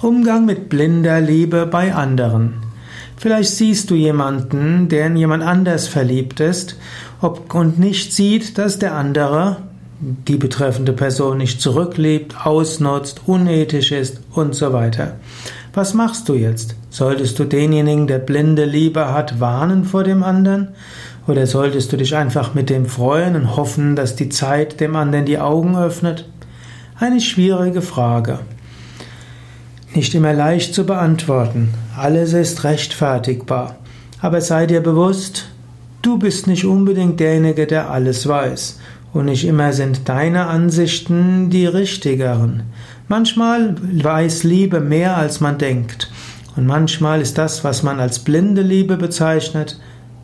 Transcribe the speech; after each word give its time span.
Umgang 0.00 0.44
mit 0.44 0.68
blinder 0.68 1.20
Liebe 1.20 1.66
bei 1.66 1.94
anderen. 1.94 2.54
Vielleicht 3.16 3.52
siehst 3.52 3.90
du 3.90 3.94
jemanden, 3.94 4.88
der 4.88 5.06
in 5.06 5.16
jemand 5.16 5.42
anders 5.42 5.88
verliebt 5.88 6.40
ist 6.40 6.76
und 7.20 7.78
nicht 7.78 8.12
sieht, 8.12 8.58
dass 8.58 8.78
der 8.78 8.94
andere 8.94 9.58
die 10.00 10.36
betreffende 10.36 10.92
Person 10.92 11.38
nicht 11.38 11.60
zurückliebt, 11.60 12.44
ausnutzt, 12.44 13.22
unethisch 13.26 13.92
ist 13.92 14.20
und 14.32 14.54
so 14.54 14.72
weiter. 14.72 15.16
Was 15.72 15.94
machst 15.94 16.28
du 16.28 16.34
jetzt? 16.34 16.74
Solltest 16.90 17.38
du 17.38 17.44
denjenigen, 17.44 18.06
der 18.06 18.18
blinde 18.18 18.64
Liebe 18.64 19.12
hat, 19.12 19.40
warnen 19.40 19.84
vor 19.84 20.04
dem 20.04 20.22
anderen? 20.22 20.68
Oder 21.26 21.46
solltest 21.46 21.92
du 21.92 21.96
dich 21.96 22.14
einfach 22.14 22.52
mit 22.52 22.68
dem 22.68 22.86
freuen 22.86 23.34
und 23.36 23.56
hoffen, 23.56 23.96
dass 23.96 24.14
die 24.16 24.28
Zeit 24.28 24.80
dem 24.80 24.94
anderen 24.96 25.24
die 25.24 25.38
Augen 25.38 25.76
öffnet? 25.76 26.28
Eine 26.98 27.20
schwierige 27.20 27.80
Frage. 27.80 28.40
Nicht 29.94 30.12
immer 30.14 30.32
leicht 30.32 30.74
zu 30.74 30.84
beantworten. 30.84 31.72
Alles 31.96 32.32
ist 32.32 32.64
rechtfertigbar. 32.64 33.76
Aber 34.20 34.40
sei 34.40 34.66
dir 34.66 34.80
bewusst, 34.80 35.48
du 36.02 36.18
bist 36.18 36.48
nicht 36.48 36.64
unbedingt 36.64 37.20
derjenige, 37.20 37.66
der 37.68 37.90
alles 37.90 38.26
weiß. 38.26 38.80
Und 39.12 39.26
nicht 39.26 39.44
immer 39.44 39.72
sind 39.72 40.08
deine 40.08 40.46
Ansichten 40.46 41.48
die 41.48 41.66
richtigeren. 41.66 42.64
Manchmal 43.06 43.76
weiß 43.80 44.42
Liebe 44.42 44.80
mehr, 44.80 45.16
als 45.16 45.40
man 45.40 45.58
denkt. 45.58 46.10
Und 46.56 46.66
manchmal 46.66 47.20
ist 47.20 47.38
das, 47.38 47.62
was 47.62 47.84
man 47.84 48.00
als 48.00 48.18
blinde 48.18 48.62
Liebe 48.62 48.96
bezeichnet, 48.96 49.78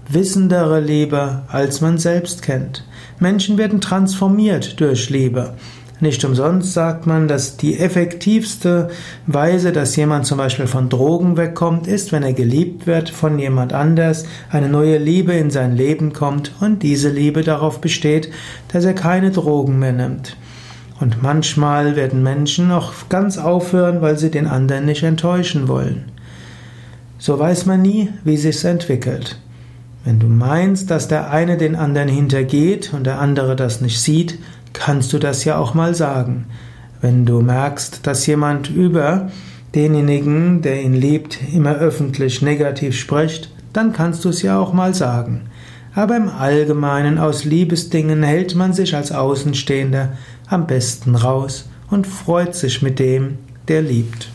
wissendere 0.09 0.81
Liebe, 0.81 1.43
als 1.47 1.81
man 1.81 1.99
selbst 1.99 2.43
kennt. 2.43 2.85
Menschen 3.21 3.59
werden 3.59 3.81
transformiert 3.81 4.81
durch 4.81 5.11
Liebe. 5.11 5.55
Nicht 6.01 6.25
umsonst 6.25 6.73
sagt 6.73 7.07
man, 7.07 7.29
dass 7.29 7.59
die 7.59 7.79
effektivste 7.79 8.89
Weise, 9.27 9.71
dass 9.71 9.97
jemand 9.97 10.25
zum 10.25 10.39
Beispiel 10.39 10.67
von 10.67 10.89
Drogen 10.89 11.37
wegkommt, 11.37 11.87
ist, 11.87 12.11
wenn 12.11 12.23
er 12.23 12.33
geliebt 12.33 12.87
wird 12.87 13.11
von 13.11 13.39
jemand 13.39 13.75
anders, 13.75 14.25
eine 14.51 14.71
neue 14.71 14.97
Liebe 14.97 15.35
in 15.35 15.51
sein 15.51 15.77
Leben 15.77 16.15
kommt 16.15 16.53
und 16.61 16.83
diese 16.83 17.11
Liebe 17.11 17.43
darauf 17.43 17.83
besteht, 17.83 18.31
dass 18.73 18.87
er 18.87 18.95
keine 18.95 19.31
Drogen 19.31 19.79
mehr 19.79 19.93
nimmt. 19.93 20.37
Und 21.01 21.23
manchmal 21.23 21.97
werden 21.97 22.23
Menschen 22.23 22.73
auch 22.73 22.93
ganz 23.11 23.37
aufhören, 23.37 24.01
weil 24.01 24.19
sie 24.19 24.31
den 24.31 24.47
anderen 24.47 24.87
nicht 24.87 25.03
enttäuschen 25.03 25.69
wollen. 25.69 26.13
So 27.19 27.39
weiß 27.39 27.67
man 27.67 27.83
nie, 27.83 28.09
wie 28.25 28.39
sich's 28.39 28.65
entwickelt. 28.65 29.39
Wenn 30.05 30.19
du 30.19 30.27
meinst, 30.27 30.91
dass 30.91 31.09
der 31.09 31.31
eine 31.31 31.59
den 31.59 31.77
anderen 31.77 32.09
hintergeht 32.09 32.93
und 32.95 33.05
der 33.05 33.21
andere 33.21 33.55
das 33.55 33.81
nicht 33.81 34.01
sieht, 34.01 34.39
kannst 34.73 35.13
du 35.13 35.19
das 35.19 35.45
ja 35.45 35.59
auch 35.59 35.75
mal 35.75 35.95
sagen. 35.95 36.47
Wenn 37.01 37.27
du 37.27 37.41
merkst, 37.41 38.07
dass 38.07 38.27
jemand 38.27 38.71
über 38.71 39.31
denjenigen, 39.75 40.63
der 40.63 40.83
ihn 40.83 40.95
liebt, 40.95 41.39
immer 41.53 41.75
öffentlich 41.77 42.43
negativ 42.43 42.99
spricht, 42.99 43.51
dann 43.73 43.93
kannst 43.93 44.25
du 44.25 44.31
es 44.31 44.43
ja 44.43 44.59
auch 44.59 44.73
mal 44.73 44.95
sagen. 44.95 45.43
Aber 45.95 46.17
im 46.17 46.29
Allgemeinen 46.29 47.19
aus 47.19 47.45
Liebesdingen 47.45 48.23
hält 48.23 48.55
man 48.55 48.73
sich 48.73 48.95
als 48.95 49.13
Außenstehender 49.13 50.13
am 50.49 50.67
besten 50.67 51.15
raus 51.15 51.69
und 51.91 52.07
freut 52.07 52.55
sich 52.55 52.81
mit 52.83 52.99
dem, 52.99 53.39
der 53.69 53.83
liebt. 53.83 54.29